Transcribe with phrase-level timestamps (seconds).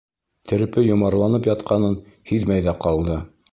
[0.51, 1.95] Терпе йомарланып ятҡанын
[2.33, 3.23] һиҙмәй ҙә ҡалды.